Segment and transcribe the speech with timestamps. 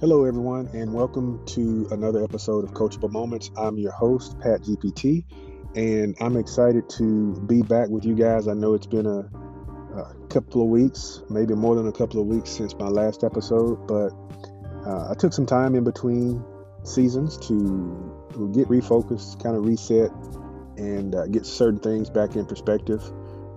[0.00, 3.50] Hello, everyone, and welcome to another episode of Coachable Moments.
[3.56, 5.24] I'm your host, Pat GPT,
[5.74, 8.46] and I'm excited to be back with you guys.
[8.46, 9.28] I know it's been a,
[9.98, 13.88] a couple of weeks, maybe more than a couple of weeks since my last episode,
[13.88, 14.10] but
[14.86, 16.44] uh, I took some time in between
[16.84, 20.12] seasons to get refocused, kind of reset,
[20.76, 23.02] and uh, get certain things back in perspective.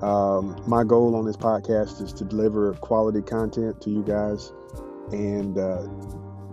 [0.01, 4.51] Um, my goal on this podcast is to deliver quality content to you guys
[5.11, 5.87] and uh,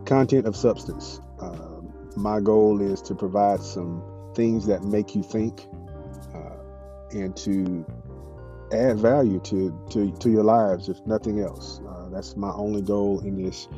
[0.09, 1.21] content of substance.
[1.39, 1.83] Uh,
[2.17, 4.03] my goal is to provide some
[4.35, 5.67] things that make you think
[6.35, 6.57] uh,
[7.11, 7.85] and to
[8.73, 11.81] add value to, to, to your lives, if nothing else.
[11.87, 13.69] Uh, that's my only goal in this.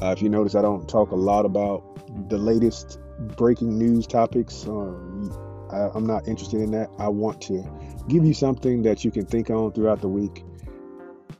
[0.00, 2.98] Uh, if you notice, I don't talk a lot about the latest
[3.36, 4.66] breaking news topics.
[4.66, 5.30] Um,
[5.70, 6.90] I, I'm not interested in that.
[6.98, 7.62] I want to
[8.08, 10.44] give you something that you can think on throughout the week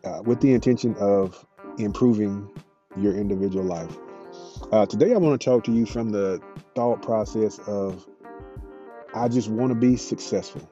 [0.04, 1.46] uh, with the intention of
[1.78, 2.48] improving
[2.96, 3.96] your individual life.
[4.70, 6.40] Uh, today, I want to talk to you from the
[6.74, 8.06] thought process of
[9.12, 10.68] I just want to be successful.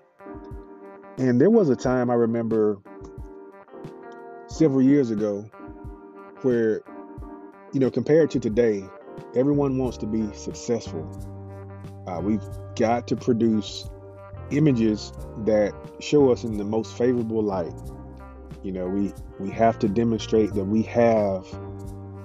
[1.18, 2.78] And there was a time I remember
[4.46, 5.42] several years ago
[6.42, 6.82] where,
[7.72, 8.84] you know, compared to today,
[9.34, 11.04] everyone wants to be successful.
[12.06, 12.42] Uh, we've
[12.76, 13.90] got to produce
[14.50, 17.74] images that show us in the most favorable light.
[18.62, 21.46] You know, we we have to demonstrate that we have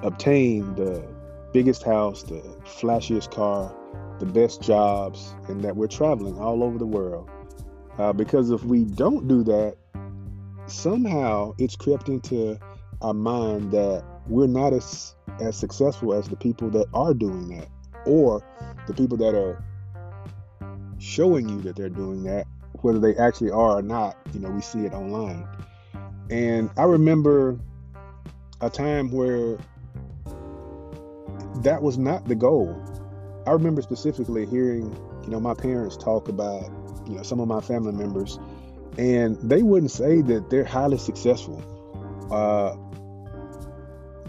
[0.03, 1.16] obtained the
[1.53, 3.73] biggest house, the flashiest car,
[4.19, 7.29] the best jobs, and that we're traveling all over the world.
[7.97, 9.75] Uh, because if we don't do that,
[10.67, 12.59] somehow it's crept into
[13.01, 17.67] our mind that we're not as as successful as the people that are doing that,
[18.05, 18.43] or
[18.87, 19.63] the people that are
[20.97, 22.45] showing you that they're doing that,
[22.81, 24.17] whether they actually are or not.
[24.33, 25.47] You know, we see it online.
[26.29, 27.59] And I remember
[28.61, 29.57] a time where
[31.63, 32.75] that was not the goal.
[33.45, 36.69] I remember specifically hearing, you know, my parents talk about,
[37.07, 38.39] you know, some of my family members,
[38.97, 41.61] and they wouldn't say that they're highly successful.
[42.31, 42.75] Uh,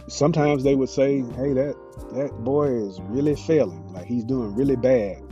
[0.08, 1.76] sometimes they would say, "Hey, that
[2.12, 3.92] that boy is really failing.
[3.92, 5.22] Like he's doing really bad."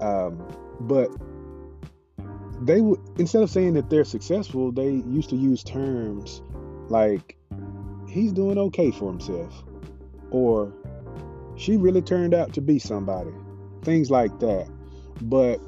[0.00, 0.42] Um,
[0.80, 1.10] but
[2.62, 6.42] they would instead of saying that they're successful, they used to use terms
[6.88, 7.36] like
[8.08, 9.64] "he's doing okay for himself,"
[10.30, 10.72] or
[11.56, 13.32] she really turned out to be somebody.
[13.82, 14.68] Things like that.
[15.22, 15.60] But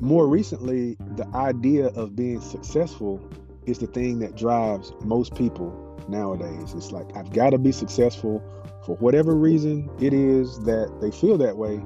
[0.00, 3.20] more recently, the idea of being successful
[3.66, 6.74] is the thing that drives most people nowadays.
[6.74, 8.42] It's like, I've got to be successful
[8.84, 11.82] for whatever reason it is that they feel that way.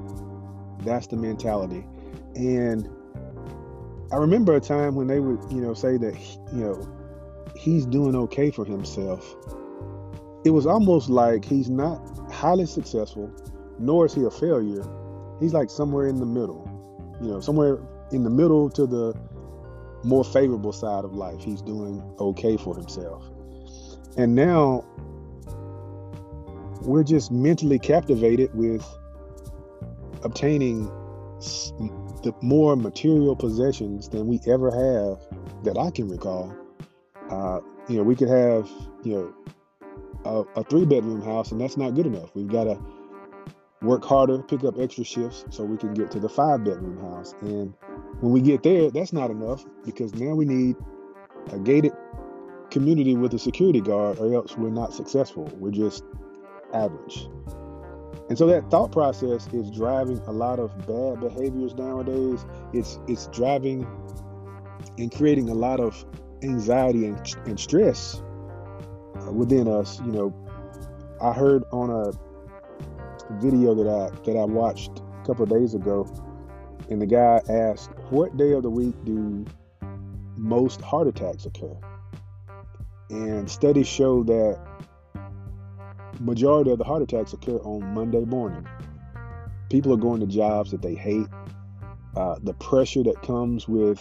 [0.79, 1.85] That's the mentality.
[2.35, 2.89] And
[4.11, 6.19] I remember a time when they would, you know, say that,
[6.53, 6.87] you know,
[7.55, 9.35] he's doing okay for himself.
[10.43, 13.31] It was almost like he's not highly successful,
[13.79, 14.83] nor is he a failure.
[15.39, 16.67] He's like somewhere in the middle,
[17.21, 17.79] you know, somewhere
[18.11, 19.13] in the middle to the
[20.03, 21.41] more favorable side of life.
[21.41, 23.23] He's doing okay for himself.
[24.17, 24.83] And now
[26.81, 28.85] we're just mentally captivated with
[30.23, 30.85] obtaining
[32.23, 36.55] the more material possessions than we ever have that I can recall.
[37.29, 38.69] Uh, you know, we could have,
[39.03, 39.33] you know,
[40.25, 42.31] a, a three bedroom house, and that's not good enough.
[42.35, 42.79] We've got to
[43.81, 47.33] work harder, pick up extra shifts so we can get to the five bedroom house.
[47.41, 47.73] And
[48.19, 50.75] when we get there, that's not enough because now we need
[51.51, 51.93] a gated
[52.69, 55.49] community with a security guard, or else we're not successful.
[55.57, 56.03] We're just
[56.73, 57.27] average.
[58.29, 62.45] And so that thought process is driving a lot of bad behaviors nowadays.
[62.71, 63.85] It's it's driving
[64.97, 66.05] and creating a lot of
[66.43, 68.23] anxiety and, and stress
[69.31, 69.99] within us.
[70.01, 70.33] You know,
[71.21, 72.11] I heard on a
[73.41, 76.07] video that I that I watched a couple of days ago,
[76.89, 79.45] and the guy asked, "What day of the week do
[80.35, 81.77] most heart attacks occur?"
[83.09, 84.59] And studies show that
[86.19, 88.65] majority of the heart attacks occur on Monday morning.
[89.69, 91.27] People are going to jobs that they hate.
[92.15, 93.99] Uh, the pressure that comes with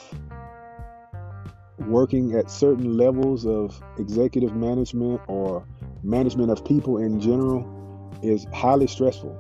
[1.90, 5.66] working at certain levels of executive management or
[6.02, 7.66] management of people in general
[8.22, 9.36] is highly stressful.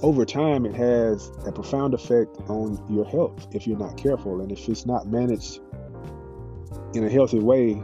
[0.00, 4.40] Over time, it has a profound effect on your health if you're not careful.
[4.40, 5.60] And if it's not managed
[6.94, 7.82] in a healthy way,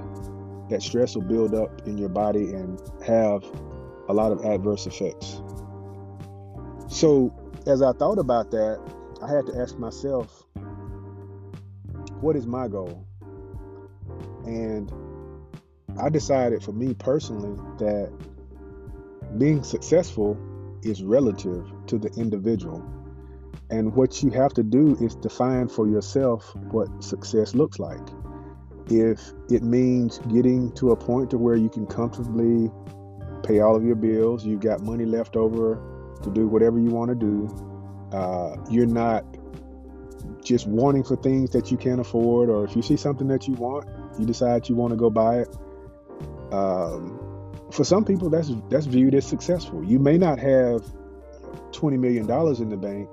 [0.71, 3.45] that stress will build up in your body and have
[4.09, 5.41] a lot of adverse effects.
[6.89, 7.33] So,
[7.67, 8.81] as I thought about that,
[9.23, 10.45] I had to ask myself,
[12.21, 13.08] what is my goal?
[14.49, 14.91] And
[16.01, 18.11] I decided for me personally that
[19.37, 20.39] being successful
[20.83, 22.83] is relative to the individual.
[23.69, 28.01] And what you have to do is define for yourself what success looks like.
[28.89, 32.71] If it means getting to a point to where you can comfortably
[33.43, 35.79] pay all of your bills, you've got money left over
[36.23, 39.27] to do whatever you want to do, uh, you're not
[40.43, 43.53] just wanting for things that you can't afford, or if you see something that you
[43.55, 43.87] want,
[44.19, 45.57] you decide you want to go buy it.
[46.53, 47.21] Um,
[47.71, 49.85] for some people, that's that's viewed as successful.
[49.85, 50.85] You may not have
[51.73, 53.09] twenty million dollars in the bank,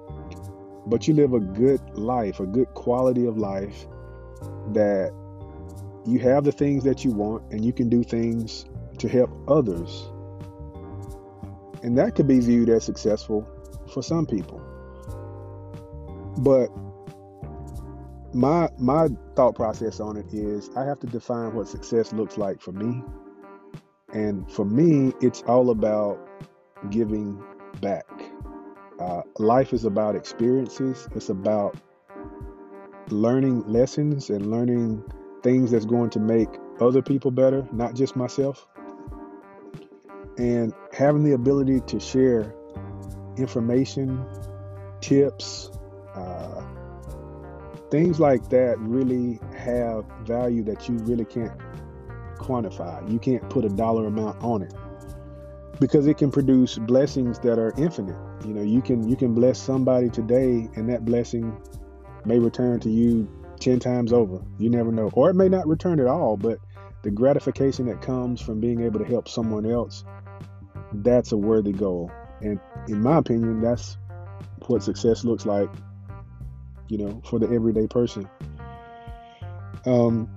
[0.86, 3.88] but you live a good life, a good quality of life
[4.74, 5.14] that
[6.06, 8.66] you have the things that you want and you can do things
[9.00, 10.06] to help others.
[11.84, 13.48] And that could be viewed as successful
[13.94, 14.62] for some people.
[16.38, 16.70] But
[18.36, 22.62] my my thought process on it is I have to define what success looks like
[22.62, 23.02] for me.
[24.12, 26.20] And for me, it's all about
[26.90, 27.42] giving
[27.82, 28.06] back.
[29.00, 31.08] Uh, life is about experiences.
[31.16, 31.78] It's about
[33.10, 35.04] learning lessons and learning
[35.42, 36.50] things that's going to make
[36.82, 38.68] other people better, not just myself.
[40.38, 42.54] And having the ability to share
[43.38, 44.26] information,
[45.00, 45.72] tips,
[46.16, 46.62] uh,
[47.92, 51.58] things like that really have value that you really can't
[52.38, 53.10] quantify.
[53.12, 54.74] You can't put a dollar amount on it
[55.80, 58.18] because it can produce blessings that are infinite.
[58.46, 61.56] You know, you can you can bless somebody today and that blessing
[62.26, 63.30] may return to you
[63.60, 64.42] 10 times over.
[64.58, 65.10] You never know.
[65.14, 66.60] Or it may not return at all, but
[67.04, 70.04] the gratification that comes from being able to help someone else,
[70.94, 72.12] that's a worthy goal.
[72.42, 73.98] And in my opinion, that's
[74.68, 75.70] what success looks like,
[76.88, 78.30] you know, for the everyday person.
[79.86, 80.30] Um,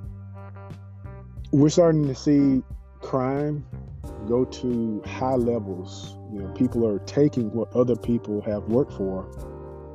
[1.52, 2.62] we're starting to see
[3.00, 3.64] crime
[4.26, 6.16] go to high levels.
[6.32, 9.28] You know, people are taking what other people have worked for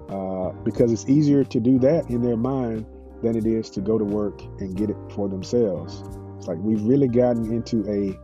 [0.09, 2.85] uh, because it's easier to do that in their mind
[3.21, 6.03] than it is to go to work and get it for themselves.
[6.37, 8.17] It's like we've really gotten into a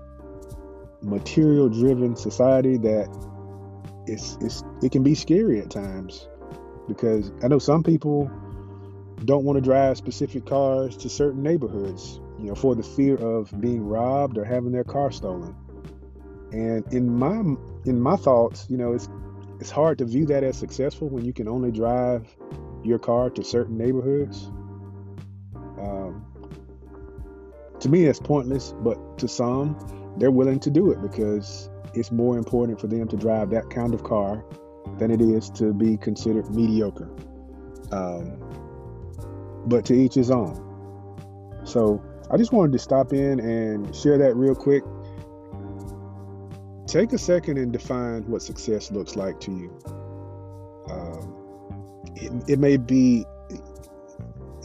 [1.05, 3.07] material driven society that
[4.07, 6.27] it's, it's it can be scary at times
[6.89, 8.29] because I know some people
[9.23, 13.53] don't want to drive specific cars to certain neighborhoods, you know, for the fear of
[13.61, 15.55] being robbed or having their car stolen.
[16.51, 17.39] And in my
[17.85, 19.07] in my thoughts, you know, it's
[19.59, 22.27] it's hard to view that as successful when you can only drive
[22.83, 24.45] your car to certain neighborhoods.
[25.79, 26.25] Um,
[27.79, 29.77] to me, that's pointless, but to some,
[30.17, 33.93] they're willing to do it because it's more important for them to drive that kind
[33.93, 34.43] of car
[34.97, 37.09] than it is to be considered mediocre.
[37.91, 38.37] Um,
[39.65, 40.65] but to each his own.
[41.65, 44.83] So I just wanted to stop in and share that real quick.
[46.87, 49.79] Take a second and define what success looks like to you.
[50.89, 53.25] Um, it, it may be,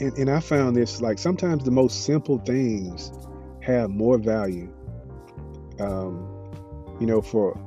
[0.00, 3.12] and, and I found this like sometimes the most simple things
[3.60, 4.72] have more value.
[5.80, 6.30] Um,
[7.00, 7.58] you know, for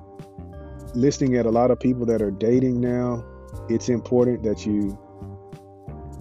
[0.97, 3.23] listening at a lot of people that are dating now,
[3.69, 4.97] it's important that you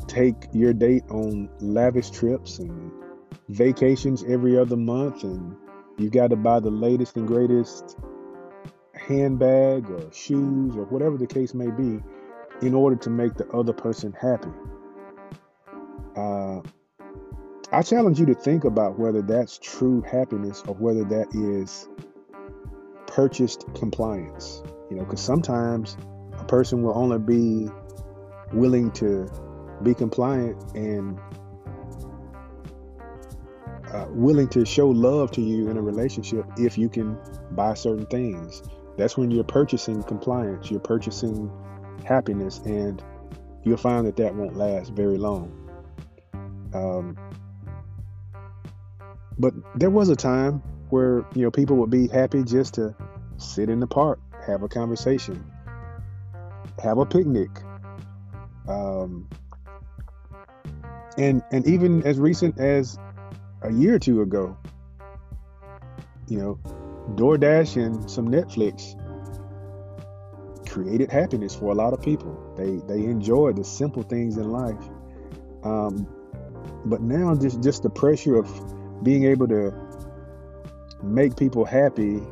[0.07, 2.93] take your date on lavish trips and
[3.49, 5.57] vacations every other month and
[5.97, 7.97] you've got to buy the latest and greatest
[8.95, 12.01] handbag or shoes or whatever the case may be
[12.61, 14.51] in order to make the other person happy.
[16.17, 16.61] Uh,
[17.73, 21.89] I challenge you to think about whether that's true happiness or whether that is
[23.07, 24.63] purchased compliance.
[24.91, 25.97] You know, because sometimes
[26.39, 27.71] a person will only be
[28.53, 29.29] willing to
[29.83, 31.19] be compliant and
[33.93, 37.19] uh, willing to show love to you in a relationship if you can
[37.53, 38.63] buy certain things.
[38.97, 41.51] That's when you're purchasing compliance, you're purchasing
[42.05, 43.03] happiness, and
[43.63, 45.53] you'll find that that won't last very long.
[46.73, 47.17] Um,
[49.39, 52.95] but there was a time where you know people would be happy just to
[53.39, 55.45] sit in the park, have a conversation,
[56.83, 57.51] have a picnic,
[58.69, 59.29] um,
[61.19, 62.99] and and even as recent as
[63.63, 64.57] a year or two ago,
[66.29, 66.59] you know,
[67.15, 68.95] DoorDash and some Netflix
[70.69, 72.55] created happiness for a lot of people.
[72.57, 74.83] They they enjoy the simple things in life.
[75.63, 76.07] Um,
[76.85, 79.86] but now just just the pressure of being able to
[81.03, 82.23] make people happy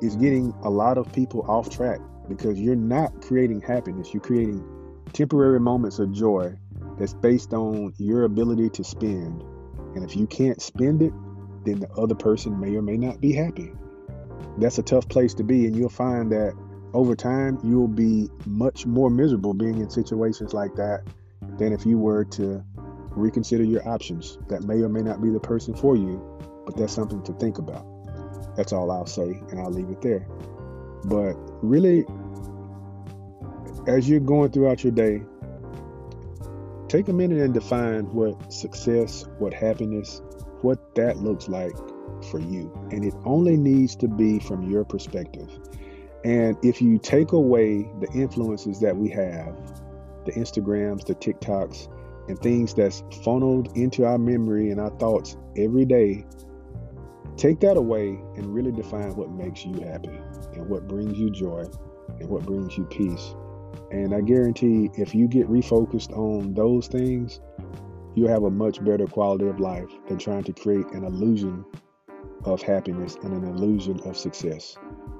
[0.00, 4.12] is getting a lot of people off track because you're not creating happiness.
[4.12, 4.64] You're creating
[5.12, 6.56] temporary moments of joy
[6.98, 9.42] that's based on your ability to spend.
[9.94, 11.12] And if you can't spend it,
[11.64, 13.72] then the other person may or may not be happy.
[14.58, 15.66] that's a tough place to be.
[15.66, 16.54] And you'll find that
[16.92, 21.02] over time, you'll be much more miserable being in situations like that
[21.58, 22.64] than if you were to
[23.10, 24.38] reconsider your options.
[24.48, 26.22] That may or may not be the person for you,
[26.68, 27.86] but that's something to think about.
[28.54, 30.26] That's all I'll say, and I'll leave it there.
[31.04, 31.32] But
[31.62, 32.04] really,
[33.86, 35.22] as you're going throughout your day,
[36.88, 40.20] take a minute and define what success, what happiness,
[40.60, 41.74] what that looks like
[42.30, 42.70] for you.
[42.90, 45.48] And it only needs to be from your perspective.
[46.22, 49.56] And if you take away the influences that we have,
[50.26, 51.88] the Instagrams, the TikToks,
[52.28, 56.26] and things that's funneled into our memory and our thoughts every day,
[57.38, 60.20] take that away and really define what makes you happy
[60.52, 61.64] and what brings you joy
[62.18, 63.34] and what brings you peace.
[63.90, 67.40] And I guarantee if you get refocused on those things,
[68.14, 71.64] you'll have a much better quality of life than trying to create an illusion
[72.44, 74.76] of happiness and an illusion of success.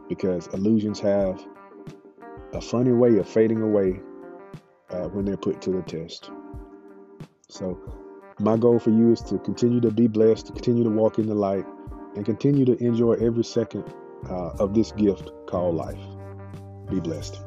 [0.09, 1.47] Because illusions have
[2.53, 4.01] a funny way of fading away
[4.91, 6.31] uh, when they're put to the test.
[7.49, 7.79] So,
[8.41, 11.27] my goal for you is to continue to be blessed, to continue to walk in
[11.27, 11.67] the light,
[12.19, 13.85] and continue to enjoy every second
[14.29, 16.01] uh, of this gift called life.
[16.91, 17.41] Be blessed.